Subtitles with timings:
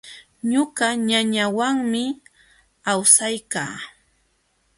[0.51, 2.03] Ñuqa ñañawanmi
[2.91, 3.73] awsaykaa.